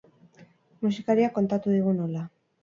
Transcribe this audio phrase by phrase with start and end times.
[0.85, 2.25] Musikariak kontatu digu nola.